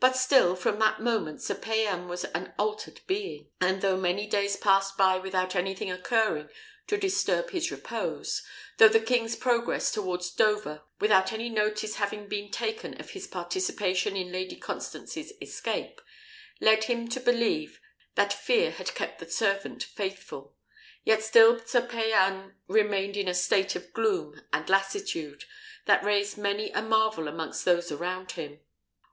But 0.00 0.16
still, 0.16 0.56
from 0.56 0.80
that 0.80 1.00
moment 1.00 1.40
Sir 1.40 1.54
Payan 1.54 2.08
was 2.08 2.24
an 2.24 2.52
altered 2.58 3.00
being; 3.06 3.48
and 3.60 3.80
though 3.80 3.96
many 3.96 4.26
days 4.26 4.56
passed 4.56 4.96
by 4.96 5.18
without 5.18 5.54
anything 5.54 5.88
occurring 5.88 6.48
to 6.88 6.96
disturb 6.96 7.50
his 7.50 7.70
repose; 7.70 8.42
though 8.78 8.88
the 8.88 8.98
king's 8.98 9.36
progress 9.36 9.92
towards 9.92 10.32
Dover, 10.32 10.82
without 10.98 11.30
any 11.30 11.48
notice 11.48 11.94
having 11.94 12.26
been 12.26 12.50
taken 12.50 13.00
of 13.00 13.10
his 13.10 13.28
participation 13.28 14.16
in 14.16 14.32
Lady 14.32 14.56
Constance's 14.56 15.32
escape, 15.40 16.00
led 16.60 16.82
him 16.82 17.06
to 17.10 17.20
believe 17.20 17.78
that 18.16 18.32
fear 18.32 18.72
had 18.72 18.96
kept 18.96 19.20
the 19.20 19.30
servant 19.30 19.84
faithful; 19.84 20.56
yet 21.04 21.22
still 21.22 21.60
Sir 21.64 21.86
Payan 21.86 22.56
remained 22.66 23.16
in 23.16 23.28
a 23.28 23.32
state 23.34 23.76
of 23.76 23.92
gloom 23.92 24.42
and 24.52 24.68
lassitude, 24.68 25.44
that 25.86 26.02
raised 26.02 26.36
many 26.36 26.72
a 26.72 26.82
marvel 26.82 27.28
amongst 27.28 27.64
those 27.64 27.92
around 27.92 28.32
him. 28.32 28.58